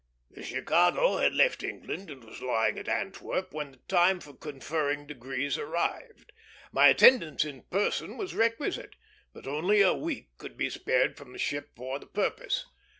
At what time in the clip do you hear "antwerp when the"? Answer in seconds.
2.89-3.77